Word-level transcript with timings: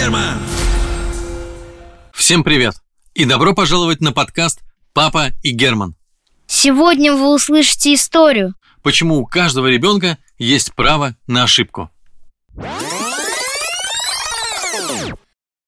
Герман! 0.00 0.38
Всем 2.14 2.42
привет! 2.42 2.76
И 3.12 3.26
добро 3.26 3.52
пожаловать 3.52 4.00
на 4.00 4.12
подкаст 4.12 4.62
«Папа 4.94 5.32
и 5.42 5.50
Герман». 5.50 5.94
Сегодня 6.46 7.12
вы 7.12 7.34
услышите 7.34 7.92
историю. 7.92 8.54
Почему 8.82 9.18
у 9.18 9.26
каждого 9.26 9.66
ребенка 9.66 10.16
есть 10.38 10.72
право 10.72 11.16
на 11.26 11.42
ошибку. 11.42 11.90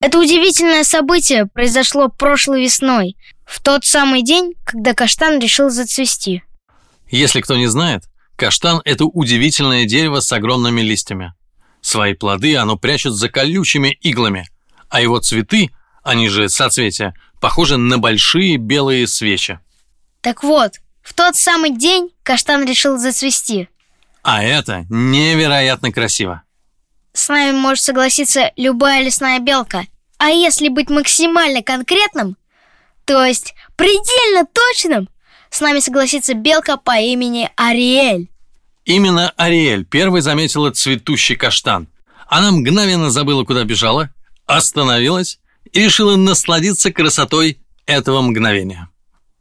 Это 0.01 0.19
удивительное 0.19 0.85
событие 0.85 1.45
произошло 1.45 2.09
прошлой 2.09 2.63
весной, 2.63 3.19
в 3.45 3.61
тот 3.61 3.85
самый 3.85 4.23
день, 4.23 4.55
когда 4.65 4.95
каштан 4.95 5.41
решил 5.41 5.69
зацвести. 5.69 6.43
Если 7.11 7.43
кто 7.43 7.55
не 7.59 7.67
знает, 7.67 8.05
каштан– 8.37 8.81
это 8.87 9.05
удивительное 9.05 9.85
дерево 9.85 10.21
с 10.21 10.33
огромными 10.33 10.81
листьями. 10.81 11.35
Свои 11.83 12.15
плоды 12.15 12.57
оно 12.57 12.77
прячет 12.77 13.13
за 13.13 13.29
колючими 13.29 13.99
иглами, 14.01 14.49
а 14.89 15.03
его 15.03 15.19
цветы, 15.19 15.71
они 16.03 16.29
же 16.29 16.49
соцветия, 16.49 17.15
похожи 17.41 17.77
на 17.77 17.99
большие 17.99 18.57
белые 18.57 19.07
свечи. 19.07 19.59
Так 20.23 20.45
вот, 20.45 20.75
в 21.03 21.13
тот 21.13 21.37
самый 21.37 21.77
день 21.77 22.11
каштан 22.23 22.65
решил 22.65 22.97
зацвести. 22.97 23.69
А 24.23 24.43
это 24.43 24.87
невероятно 24.89 25.93
красиво. 25.93 26.43
С 27.13 27.29
нами 27.29 27.53
может 27.53 27.85
согласиться 27.85 28.53
любая 28.57 29.03
лесная 29.03 29.41
белка. 29.41 29.85
А 30.19 30.29
если 30.29 30.69
быть 30.69 30.89
максимально 30.89 31.63
конкретным, 31.63 32.37
то 33.05 33.25
есть 33.25 33.55
предельно 33.77 34.47
точным, 34.47 35.09
с 35.51 35.61
нами 35.61 35.81
согласится 35.81 36.35
белка 36.35 36.77
по 36.77 36.99
имени 36.99 37.51
Ариэль. 37.57 38.32
Именно 38.85 39.31
Ариэль 39.37 39.85
первой 39.85 40.21
заметила 40.23 40.71
цветущий 40.71 41.37
каштан. 41.37 41.89
Она 42.27 42.51
мгновенно 42.51 43.11
забыла, 43.11 43.45
куда 43.45 43.65
бежала, 43.65 44.11
остановилась 44.47 45.39
и 45.73 45.81
решила 45.85 46.17
насладиться 46.17 46.93
красотой 46.93 47.59
этого 47.87 48.21
мгновения. 48.23 48.89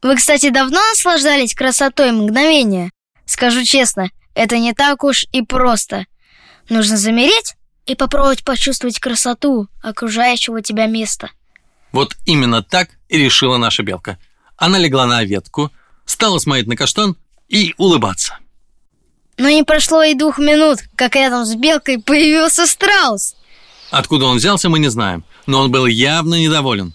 Вы, 0.02 0.16
кстати, 0.16 0.50
давно 0.50 0.80
наслаждались 0.90 1.56
красотой 1.56 2.12
мгновения? 2.12 2.92
Скажу 3.26 3.64
честно, 3.64 4.10
это 4.34 4.58
не 4.58 4.74
так 4.74 5.04
уж 5.04 5.26
и 5.32 5.42
просто. 5.42 6.06
Нужно 6.70 6.98
замереть 6.98 7.56
и 7.86 7.96
попробовать 7.96 8.44
почувствовать 8.44 9.00
красоту 9.00 9.68
окружающего 9.82 10.62
тебя 10.62 10.86
места. 10.86 11.32
Вот 11.92 12.16
именно 12.26 12.64
так 12.64 12.90
и 13.10 13.18
решила 13.18 13.58
наша 13.58 13.84
белка. 13.84 14.18
Она 14.58 14.78
легла 14.78 15.06
на 15.06 15.24
ветку, 15.24 15.72
стала 16.06 16.40
смотреть 16.40 16.68
на 16.68 16.76
каштан 16.76 17.18
и 17.48 17.74
улыбаться. 17.78 18.38
Но 19.42 19.50
не 19.50 19.64
прошло 19.64 20.04
и 20.04 20.14
двух 20.14 20.38
минут, 20.38 20.82
как 20.96 21.16
рядом 21.16 21.46
с 21.46 21.56
белкой 21.56 21.98
появился 21.98 22.68
страус. 22.68 23.34
Откуда 23.90 24.26
он 24.26 24.38
взялся, 24.38 24.70
мы 24.70 24.78
не 24.78 24.88
знаем, 24.88 25.26
но 25.48 25.62
он 25.62 25.72
был 25.72 25.88
явно 25.88 26.36
недоволен. 26.36 26.94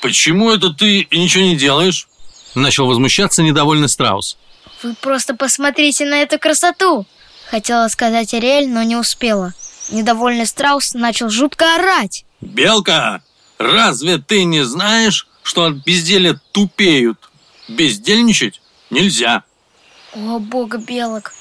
«Почему 0.00 0.52
это 0.52 0.70
ты 0.70 1.08
ничего 1.10 1.42
не 1.42 1.56
делаешь?» 1.56 2.06
Начал 2.54 2.86
возмущаться 2.86 3.42
недовольный 3.42 3.88
страус. 3.88 4.38
Вы 4.84 4.94
просто 4.94 5.34
посмотрите 5.34 6.04
на 6.04 6.22
эту 6.22 6.38
красоту! 6.38 7.06
Хотела 7.50 7.88
сказать 7.88 8.34
Ариэль, 8.34 8.68
но 8.68 8.84
не 8.84 8.94
успела. 8.94 9.52
Недовольный 9.90 10.46
страус 10.46 10.94
начал 10.94 11.28
жутко 11.28 11.74
орать. 11.74 12.24
«Белка, 12.40 13.20
разве 13.58 14.18
ты 14.18 14.44
не 14.44 14.64
знаешь, 14.64 15.26
что 15.42 15.64
от 15.64 15.74
безделия 15.84 16.40
тупеют? 16.52 17.18
Бездельничать 17.66 18.62
нельзя!» 18.90 19.42
О, 20.14 20.38
бога 20.38 20.78
белок! 20.78 21.32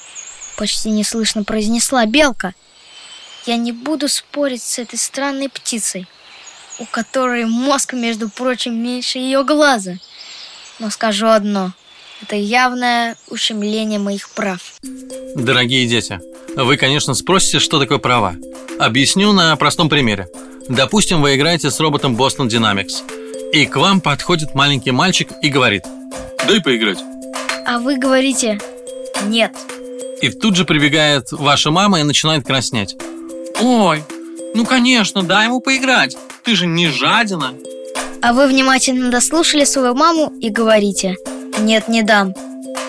Почти 0.59 0.89
неслышно 0.89 1.45
произнесла 1.45 2.05
белка. 2.05 2.53
Я 3.45 3.55
не 3.55 3.71
буду 3.71 4.09
спорить 4.09 4.61
с 4.61 4.77
этой 4.77 4.99
странной 4.99 5.47
птицей, 5.47 6.05
у 6.79 6.85
которой 6.85 7.45
мозг, 7.45 7.93
между 7.93 8.27
прочим, 8.27 8.75
меньше 8.75 9.19
ее 9.19 9.45
глаза. 9.45 9.93
Но 10.79 10.89
скажу 10.89 11.27
одно. 11.27 11.71
Это 12.21 12.35
явное 12.35 13.15
ущемление 13.29 13.99
моих 13.99 14.31
прав. 14.31 14.59
Дорогие 15.33 15.87
дети, 15.87 16.19
вы, 16.57 16.75
конечно, 16.75 17.13
спросите, 17.13 17.59
что 17.59 17.79
такое 17.79 17.97
права. 17.97 18.35
Объясню 18.79 19.31
на 19.31 19.55
простом 19.55 19.87
примере. 19.87 20.27
Допустим, 20.67 21.21
вы 21.21 21.37
играете 21.37 21.71
с 21.71 21.79
роботом 21.79 22.17
Boston 22.17 22.49
Dynamics, 22.49 23.53
и 23.53 23.65
к 23.65 23.77
вам 23.77 24.01
подходит 24.01 24.55
маленький 24.55 24.91
мальчик 24.91 25.29
и 25.41 25.47
говорит 25.47 25.85
«Дай 26.45 26.59
поиграть». 26.59 26.99
А 27.65 27.79
вы 27.79 27.97
говорите 27.97 28.59
«Нет». 29.23 29.53
И 30.21 30.29
тут 30.29 30.55
же 30.55 30.65
прибегает 30.65 31.31
ваша 31.31 31.71
мама 31.71 31.99
и 31.99 32.03
начинает 32.03 32.45
краснеть. 32.45 32.95
Ой, 33.61 34.03
ну 34.53 34.65
конечно, 34.65 35.23
дай 35.23 35.45
ему 35.45 35.61
поиграть. 35.61 36.17
Ты 36.43 36.55
же 36.55 36.65
не 36.65 36.87
жадина. 36.87 37.53
А 38.21 38.33
вы 38.33 38.47
внимательно 38.47 39.11
дослушали 39.11 39.63
свою 39.63 39.95
маму 39.95 40.33
и 40.41 40.49
говорите 40.49 41.15
Нет, 41.59 41.87
не 41.87 42.03
дам. 42.03 42.33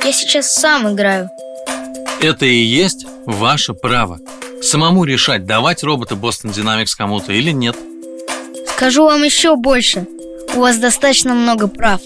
Я 0.05 0.13
сейчас 0.13 0.53
сам 0.53 0.93
играю. 0.93 1.29
Это 2.21 2.47
и 2.47 2.55
есть 2.55 3.07
ваше 3.27 3.75
право. 3.75 4.19
Самому 4.63 5.05
решать, 5.05 5.47
давать 5.47 5.83
робота 5.83 6.15
Boston 6.15 6.53
Dynamics 6.53 6.97
кому-то 6.97 7.33
или 7.33 7.51
нет. 7.51 7.77
Скажу 8.69 9.05
вам 9.05 9.23
еще 9.23 9.57
больше. 9.57 10.07
У 10.55 10.61
вас 10.61 10.79
достаточно 10.79 11.35
много 11.35 11.69
прав. 11.69 12.01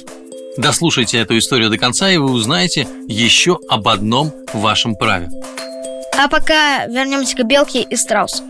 Дослушайте 0.57 1.19
эту 1.19 1.37
историю 1.37 1.69
до 1.69 1.79
конца, 1.79 2.11
и 2.11 2.17
вы 2.17 2.31
узнаете 2.31 2.87
еще 3.09 3.59
об 3.69 3.89
одном 3.89 4.33
вашем 4.53 4.95
праве. 4.95 5.29
А 6.17 6.29
пока 6.29 6.87
вернемся 6.87 7.37
к 7.37 7.45
белке 7.45 7.83
и 7.83 7.97
страусу, 7.97 8.45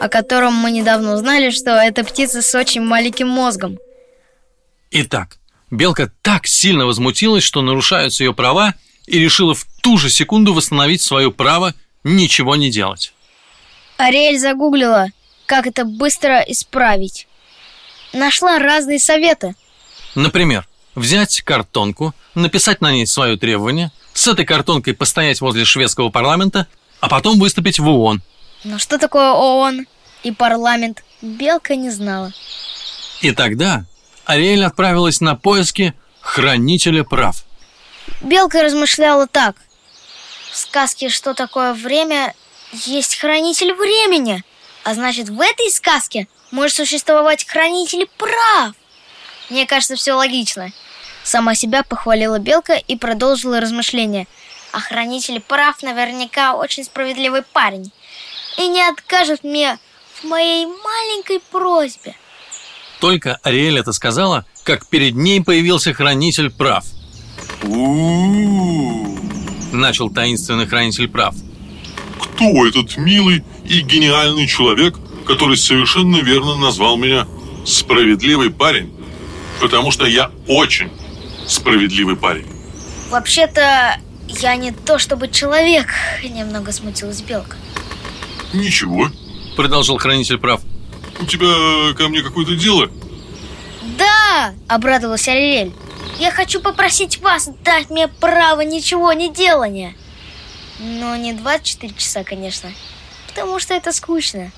о 0.00 0.08
котором 0.08 0.54
мы 0.54 0.70
недавно 0.70 1.14
узнали, 1.14 1.50
что 1.50 1.70
это 1.70 2.04
птица 2.04 2.40
с 2.40 2.54
очень 2.54 2.82
маленьким 2.82 3.28
мозгом. 3.28 3.78
Итак, 4.92 5.38
белка 5.70 6.12
так 6.22 6.46
сильно 6.46 6.86
возмутилась, 6.86 7.42
что 7.42 7.62
нарушаются 7.62 8.22
ее 8.22 8.32
права, 8.32 8.74
и 9.06 9.18
решила 9.18 9.54
в 9.54 9.66
ту 9.82 9.98
же 9.98 10.08
секунду 10.08 10.54
восстановить 10.54 11.02
свое 11.02 11.32
право 11.32 11.74
ничего 12.04 12.54
не 12.54 12.70
делать. 12.70 13.12
Ариэль 13.96 14.38
загуглила, 14.38 15.08
как 15.46 15.66
это 15.66 15.84
быстро 15.84 16.40
исправить. 16.46 17.26
Нашла 18.12 18.58
разные 18.58 19.00
советы. 19.00 19.56
Например, 20.14 20.66
взять 20.94 21.42
картонку, 21.42 22.14
написать 22.34 22.80
на 22.80 22.92
ней 22.92 23.06
свое 23.06 23.36
требование, 23.36 23.90
с 24.12 24.26
этой 24.26 24.44
картонкой 24.44 24.94
постоять 24.94 25.40
возле 25.40 25.64
шведского 25.64 26.10
парламента, 26.10 26.66
а 27.00 27.08
потом 27.08 27.38
выступить 27.38 27.78
в 27.78 27.88
ООН. 27.88 28.22
Но 28.64 28.78
что 28.78 28.98
такое 28.98 29.30
ООН 29.30 29.86
и 30.22 30.32
парламент, 30.32 31.02
Белка 31.22 31.76
не 31.76 31.90
знала. 31.90 32.32
И 33.22 33.32
тогда 33.32 33.84
Ариэль 34.24 34.64
отправилась 34.64 35.20
на 35.20 35.34
поиски 35.34 35.94
хранителя 36.20 37.04
прав. 37.04 37.44
Белка 38.20 38.62
размышляла 38.62 39.26
так. 39.26 39.56
В 40.50 40.56
сказке 40.56 41.08
«Что 41.08 41.34
такое 41.34 41.74
время» 41.74 42.34
есть 42.72 43.16
хранитель 43.16 43.72
времени. 43.74 44.44
А 44.84 44.94
значит, 44.94 45.28
в 45.28 45.40
этой 45.40 45.70
сказке 45.70 46.28
может 46.50 46.76
существовать 46.76 47.46
хранитель 47.46 48.08
прав. 48.16 48.74
Мне 49.50 49.66
кажется, 49.66 49.96
все 49.96 50.12
логично. 50.14 50.72
Сама 51.24 51.54
себя 51.54 51.82
похвалила 51.82 52.38
Белка 52.38 52.74
и 52.74 52.96
продолжила 52.96 53.60
размышления. 53.60 54.26
А 54.72 54.80
хранитель 54.80 55.40
прав 55.40 55.82
наверняка 55.82 56.54
очень 56.54 56.84
справедливый 56.84 57.42
парень. 57.42 57.90
И 58.58 58.68
не 58.68 58.80
откажет 58.88 59.42
мне 59.42 59.78
в 60.14 60.24
моей 60.24 60.66
маленькой 60.66 61.40
просьбе. 61.50 62.14
Только 63.00 63.40
Ариэль 63.42 63.78
это 63.78 63.92
сказала, 63.92 64.46
как 64.62 64.86
перед 64.86 65.16
ней 65.16 65.42
появился 65.42 65.92
хранитель 65.92 66.50
прав. 66.50 66.84
У-у-у. 67.64 69.18
Начал 69.72 70.10
таинственный 70.10 70.66
хранитель 70.66 71.08
прав. 71.08 71.34
Кто 72.20 72.66
этот 72.66 72.96
милый 72.96 73.44
и 73.64 73.80
гениальный 73.80 74.46
человек, 74.46 74.96
который 75.26 75.56
совершенно 75.56 76.18
верно 76.18 76.56
назвал 76.56 76.96
меня 76.96 77.26
справедливый 77.64 78.50
парень? 78.50 78.99
Потому 79.60 79.90
что 79.90 80.06
я 80.06 80.30
очень 80.48 80.90
справедливый 81.46 82.16
парень. 82.16 82.46
Вообще-то, 83.10 84.00
я 84.28 84.56
не 84.56 84.72
то 84.72 84.98
чтобы 84.98 85.28
человек, 85.28 85.88
немного 86.22 86.72
смутилась 86.72 87.20
Белка. 87.20 87.56
Ничего. 88.52 89.10
Продолжил 89.56 89.98
хранитель 89.98 90.38
прав. 90.38 90.60
У 91.20 91.26
тебя 91.26 91.94
ко 91.94 92.08
мне 92.08 92.22
какое-то 92.22 92.56
дело? 92.56 92.90
Да, 93.98 94.54
обрадовалась 94.68 95.28
Ариэль. 95.28 95.72
Я 96.18 96.30
хочу 96.30 96.60
попросить 96.60 97.18
вас 97.18 97.48
дать 97.64 97.90
мне 97.90 98.08
право 98.08 98.62
ничего 98.62 99.12
не 99.12 99.32
делания. 99.32 99.94
Но 100.78 101.16
не 101.16 101.34
24 101.34 101.92
часа, 101.94 102.24
конечно, 102.24 102.72
потому 103.28 103.58
что 103.58 103.74
это 103.74 103.92
скучно. 103.92 104.50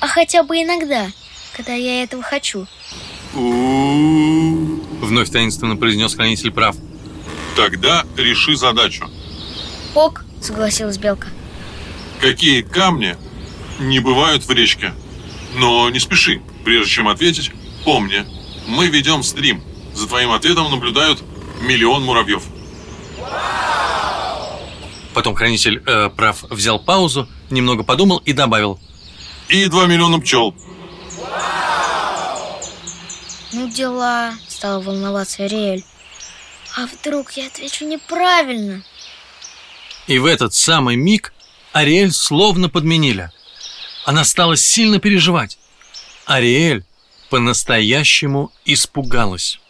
А 0.00 0.06
хотя 0.06 0.42
бы 0.42 0.56
иногда, 0.56 1.06
когда 1.56 1.72
я 1.72 2.02
этого 2.02 2.22
хочу. 2.22 2.66
Вновь 3.34 5.30
таинственно 5.30 5.76
произнес 5.76 6.14
хранитель 6.14 6.50
прав. 6.50 6.76
Тогда 7.56 8.04
реши 8.16 8.56
задачу. 8.56 9.08
Ок, 9.94 10.24
согласилась 10.40 10.98
Белка. 10.98 11.28
Какие 12.20 12.62
камни 12.62 13.16
не 13.78 13.98
бывают 14.00 14.44
в 14.44 14.50
речке? 14.50 14.92
Но 15.56 15.88
не 15.90 15.98
спеши. 15.98 16.42
Прежде 16.64 16.90
чем 16.90 17.08
ответить, 17.08 17.50
помни, 17.84 18.24
мы 18.68 18.88
ведем 18.88 19.22
стрим. 19.22 19.62
За 19.94 20.06
твоим 20.06 20.30
ответом 20.32 20.70
наблюдают 20.70 21.22
миллион 21.62 22.04
муравьев. 22.04 22.42
Потом 25.14 25.34
хранитель 25.34 25.82
э, 25.84 26.08
прав 26.10 26.44
взял 26.50 26.78
паузу, 26.78 27.28
немного 27.50 27.82
подумал 27.82 28.18
и 28.18 28.32
добавил. 28.32 28.78
И 29.48 29.66
2 29.66 29.86
миллиона 29.86 30.20
пчел. 30.20 30.54
Дела, 33.70 34.34
стала 34.48 34.80
волноваться 34.80 35.44
Ариэль. 35.44 35.84
А 36.76 36.86
вдруг 36.86 37.32
я 37.32 37.46
отвечу 37.46 37.84
неправильно? 37.84 38.82
И 40.06 40.18
в 40.18 40.26
этот 40.26 40.54
самый 40.54 40.96
миг 40.96 41.32
Ариэль 41.72 42.12
словно 42.12 42.68
подменили. 42.68 43.30
Она 44.04 44.24
стала 44.24 44.56
сильно 44.56 44.98
переживать. 44.98 45.58
Ариэль 46.26 46.84
по-настоящему 47.28 48.52
испугалась. 48.64 49.60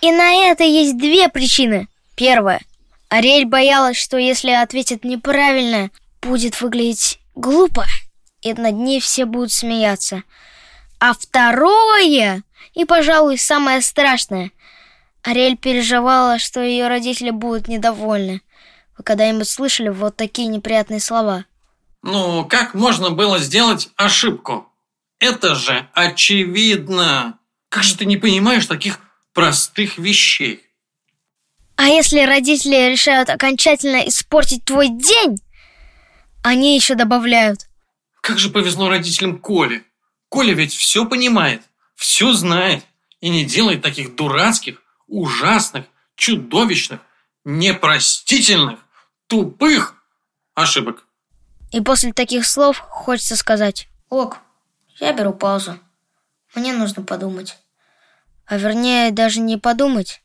И 0.00 0.12
на 0.12 0.34
это 0.50 0.64
есть 0.64 0.98
две 0.98 1.28
причины. 1.28 1.88
Первая. 2.14 2.60
Ариэль 3.08 3.46
боялась, 3.46 3.96
что 3.96 4.18
если 4.18 4.50
ответит 4.50 5.04
неправильно, 5.04 5.90
будет 6.20 6.60
выглядеть 6.60 7.20
глупо, 7.34 7.86
и 8.42 8.52
над 8.52 8.74
ней 8.74 9.00
все 9.00 9.24
будут 9.24 9.52
смеяться. 9.52 10.22
А 11.00 11.14
второе, 11.14 12.42
и, 12.72 12.84
пожалуй, 12.84 13.38
самое 13.38 13.80
страшное, 13.82 14.50
Ариэль 15.22 15.56
переживала, 15.56 16.38
что 16.38 16.60
ее 16.60 16.88
родители 16.88 17.30
будут 17.30 17.68
недовольны. 17.68 18.42
Вы 18.96 19.04
когда-нибудь 19.04 19.48
слышали 19.48 19.88
вот 19.88 20.16
такие 20.16 20.48
неприятные 20.48 21.00
слова? 21.00 21.46
Ну, 22.02 22.44
как 22.44 22.74
можно 22.74 23.10
было 23.10 23.38
сделать 23.38 23.88
ошибку? 23.96 24.68
Это 25.18 25.54
же 25.54 25.88
очевидно. 25.94 27.38
Как 27.70 27.82
же 27.82 27.96
ты 27.96 28.04
не 28.04 28.18
понимаешь 28.18 28.66
таких 28.66 29.00
простых 29.32 29.96
вещей? 29.98 30.62
А 31.76 31.88
если 31.88 32.20
родители 32.20 32.90
решают 32.90 33.30
окончательно 33.30 34.06
испортить 34.06 34.64
твой 34.64 34.88
день, 34.88 35.38
они 36.42 36.76
еще 36.76 36.94
добавляют. 36.94 37.66
Как 38.20 38.38
же 38.38 38.50
повезло 38.50 38.88
родителям 38.88 39.38
Коле. 39.38 39.82
Коля 40.28 40.52
ведь 40.52 40.74
все 40.74 41.06
понимает, 41.06 41.62
все 41.94 42.32
знает 42.32 42.84
и 43.20 43.28
не 43.28 43.44
делает 43.44 43.82
таких 43.82 44.16
дурацких, 44.16 44.82
ужасных, 45.06 45.86
чудовищных, 46.16 47.00
непростительных, 47.44 48.80
тупых 49.26 49.94
ошибок. 50.54 51.06
И 51.72 51.80
после 51.80 52.12
таких 52.12 52.46
слов 52.46 52.78
хочется 52.78 53.36
сказать 53.36 53.88
«Ок, 54.08 54.38
я 55.00 55.12
беру 55.12 55.32
паузу. 55.32 55.78
Мне 56.54 56.72
нужно 56.72 57.02
подумать». 57.02 57.58
А 58.46 58.58
вернее, 58.58 59.10
даже 59.10 59.40
не 59.40 59.56
подумать. 59.56 60.22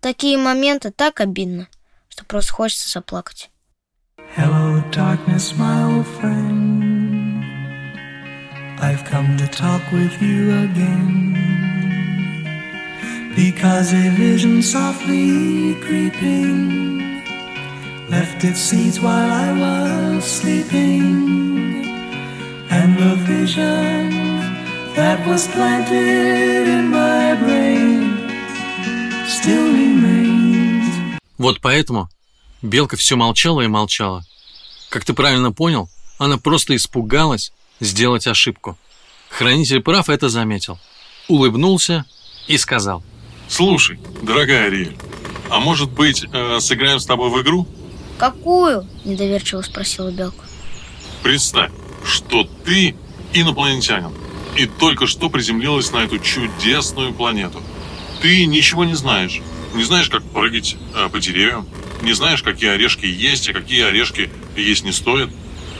Такие 0.00 0.38
моменты 0.38 0.90
так 0.92 1.20
обидно, 1.20 1.68
что 2.08 2.24
просто 2.24 2.52
хочется 2.52 2.88
заплакать. 2.88 3.50
Hello, 4.36 4.82
darkness, 4.92 5.52
my 5.56 5.84
old 5.88 6.06
friend. 6.20 6.61
I've 8.82 9.04
come 9.04 9.36
to 9.36 9.46
talk 9.46 9.80
with 9.92 10.20
you 10.20 10.50
again. 10.64 11.38
Because 13.36 13.92
a 13.92 14.10
vision 14.10 14.60
softly 14.60 15.76
creeping 15.76 17.22
left 18.10 18.42
its 18.42 18.58
seeds 18.58 18.98
while 18.98 19.30
I 19.30 19.52
was 19.52 20.24
sleeping. 20.24 21.86
And 22.70 22.98
the 22.98 23.14
vision 23.24 24.10
that 24.96 25.24
was 25.28 25.46
planted 25.46 26.66
in 26.66 26.88
my 26.88 27.36
brain 27.36 28.28
still 29.28 29.72
remains. 29.72 31.20
Вот 31.38 31.60
поэтому 31.60 32.08
Белка 32.62 32.96
все 32.96 33.14
молчала 33.14 33.60
и 33.60 33.68
молчала. 33.68 34.24
Как 34.88 35.04
ты 35.04 35.12
правильно 35.12 35.52
понял, 35.52 35.88
она 36.18 36.36
просто 36.36 36.74
испугалась 36.74 37.52
сделать 37.82 38.26
ошибку. 38.26 38.78
Хранитель 39.28 39.80
прав 39.80 40.08
это 40.08 40.28
заметил. 40.28 40.78
Улыбнулся 41.28 42.04
и 42.46 42.56
сказал. 42.56 43.02
Слушай, 43.48 43.98
дорогая 44.22 44.66
Ариэль, 44.66 44.96
а 45.50 45.60
может 45.60 45.90
быть, 45.90 46.24
э, 46.32 46.58
сыграем 46.60 47.00
с 47.00 47.06
тобой 47.06 47.30
в 47.30 47.42
игру? 47.42 47.66
Какую? 48.18 48.86
Недоверчиво 49.04 49.62
спросила 49.62 50.10
Белка. 50.10 50.44
Представь, 51.22 51.72
что 52.04 52.48
ты 52.64 52.94
инопланетянин 53.32 54.12
и 54.56 54.66
только 54.66 55.06
что 55.06 55.28
приземлилась 55.28 55.92
на 55.92 55.98
эту 55.98 56.18
чудесную 56.18 57.12
планету. 57.12 57.62
Ты 58.20 58.46
ничего 58.46 58.84
не 58.84 58.94
знаешь. 58.94 59.40
Не 59.74 59.84
знаешь, 59.84 60.08
как 60.08 60.22
прыгать 60.22 60.76
э, 60.94 61.08
по 61.08 61.18
деревьям, 61.18 61.66
не 62.02 62.12
знаешь, 62.12 62.42
какие 62.42 62.70
орешки 62.70 63.06
есть, 63.06 63.48
а 63.48 63.52
какие 63.52 63.82
орешки 63.82 64.30
есть 64.56 64.84
не 64.84 64.92
стоит. 64.92 65.30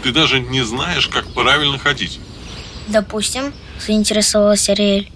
Ты 0.03 0.11
даже 0.11 0.41
не 0.41 0.63
знаешь, 0.63 1.07
как 1.09 1.33
правильно 1.33 1.79
ходить. 1.79 2.19
Допустим, 2.89 3.53
заинтересовалась 3.81 4.69
Ариэль. 4.69 5.11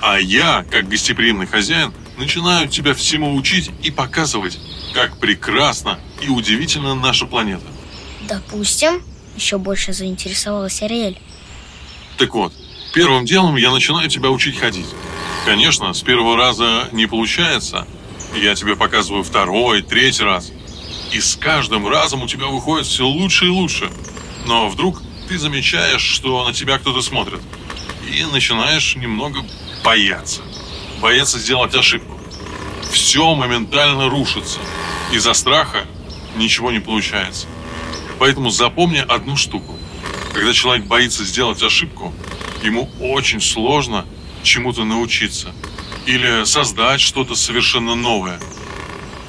А 0.00 0.18
я, 0.18 0.64
как 0.70 0.88
гостеприимный 0.88 1.46
хозяин, 1.46 1.92
начинаю 2.16 2.68
тебя 2.68 2.94
всему 2.94 3.34
учить 3.36 3.70
и 3.82 3.90
показывать, 3.90 4.58
как 4.94 5.18
прекрасна 5.18 5.98
и 6.20 6.28
удивительна 6.28 6.94
наша 6.94 7.26
планета. 7.26 7.66
Допустим, 8.28 9.02
еще 9.36 9.58
больше 9.58 9.92
заинтересовалась 9.92 10.82
Ариэль. 10.82 11.18
Так 12.18 12.34
вот, 12.34 12.52
первым 12.92 13.24
делом 13.24 13.56
я 13.56 13.70
начинаю 13.70 14.08
тебя 14.08 14.30
учить 14.30 14.58
ходить. 14.58 14.86
Конечно, 15.44 15.92
с 15.94 16.02
первого 16.02 16.36
раза 16.36 16.88
не 16.92 17.06
получается. 17.06 17.86
Я 18.36 18.54
тебе 18.54 18.76
показываю 18.76 19.22
второй, 19.22 19.82
третий 19.82 20.24
раз. 20.24 20.52
И 21.12 21.20
с 21.20 21.36
каждым 21.36 21.88
разом 21.88 22.22
у 22.22 22.28
тебя 22.28 22.46
выходит 22.46 22.86
все 22.86 23.06
лучше 23.06 23.46
и 23.46 23.48
лучше. 23.48 23.90
Но 24.46 24.68
вдруг 24.68 25.02
ты 25.28 25.38
замечаешь, 25.38 26.02
что 26.02 26.46
на 26.46 26.52
тебя 26.52 26.78
кто-то 26.78 27.02
смотрит. 27.02 27.40
И 28.08 28.24
начинаешь 28.24 28.96
немного 28.96 29.44
бояться. 29.84 30.42
Бояться 31.00 31.38
сделать 31.38 31.74
ошибку. 31.74 32.18
Все 32.92 33.34
моментально 33.34 34.08
рушится. 34.08 34.60
Из-за 35.12 35.32
страха 35.34 35.84
ничего 36.36 36.70
не 36.70 36.80
получается. 36.80 37.46
Поэтому 38.18 38.50
запомни 38.50 38.98
одну 38.98 39.36
штуку. 39.36 39.78
Когда 40.32 40.52
человек 40.52 40.86
боится 40.86 41.24
сделать 41.24 41.62
ошибку, 41.62 42.14
ему 42.62 42.88
очень 43.00 43.40
сложно 43.40 44.06
чему-то 44.42 44.84
научиться 44.84 45.52
или 46.06 46.44
создать 46.44 47.00
что-то 47.00 47.34
совершенно 47.34 47.94
новое. 47.94 48.40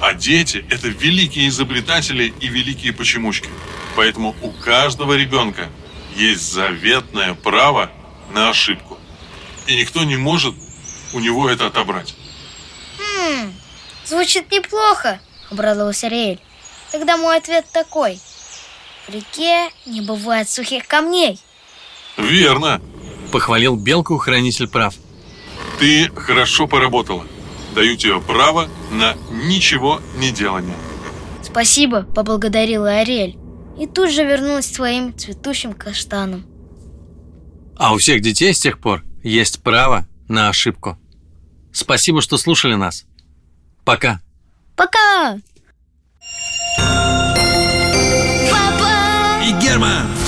А 0.01 0.13
дети– 0.15 0.65
это 0.69 0.87
великие 0.87 1.47
изобретатели 1.47 2.33
и 2.39 2.47
великие 2.47 2.91
почемучки. 2.91 3.47
Поэтому 3.95 4.35
у 4.41 4.49
каждого 4.49 5.13
ребенка 5.13 5.69
есть 6.15 6.51
заветное 6.51 7.35
право 7.35 7.91
на 8.33 8.49
ошибку. 8.49 8.97
И 9.67 9.75
никто 9.75 10.03
не 10.03 10.17
может 10.17 10.55
у 11.13 11.19
него 11.19 11.47
это 11.47 11.67
отобрать. 11.67 12.15
Хм, 12.97 13.53
звучит 14.05 14.51
неплохо, 14.51 15.21
обрадовался 15.51 16.07
Ариэль. 16.07 16.39
Тогда 16.91 17.17
мой 17.17 17.37
ответ 17.37 17.65
такой. 17.71 18.19
В 19.07 19.13
реке 19.13 19.69
не 19.85 20.01
бывает 20.01 20.49
сухих 20.49 20.87
камней. 20.87 21.39
Верно. 22.17 22.81
Похвалил 23.31 23.75
Белку 23.75 24.17
хранитель 24.17 24.67
прав. 24.67 24.95
Ты 25.79 26.11
хорошо 26.15 26.67
поработала 26.67 27.25
даю 27.75 27.95
тебе 27.95 28.19
право 28.19 28.67
на 28.91 29.15
ничего 29.29 30.01
не 30.17 30.31
делание. 30.31 30.75
Спасибо, 31.43 32.03
поблагодарила 32.03 32.89
Ариэль. 32.89 33.37
И 33.79 33.87
тут 33.87 34.11
же 34.11 34.23
вернулась 34.23 34.67
к 34.67 34.75
своим 34.75 35.17
цветущим 35.17 35.73
каштанам. 35.73 36.45
А 37.77 37.93
у 37.93 37.97
всех 37.97 38.21
детей 38.21 38.53
с 38.53 38.59
тех 38.59 38.79
пор 38.79 39.03
есть 39.23 39.63
право 39.63 40.07
на 40.27 40.49
ошибку. 40.49 40.97
Спасибо, 41.73 42.21
что 42.21 42.37
слушали 42.37 42.75
нас. 42.75 43.05
Пока. 43.83 44.21
Пока! 44.75 45.37
Папа! 48.51 49.43
И 49.43 49.51
Герман! 49.61 50.20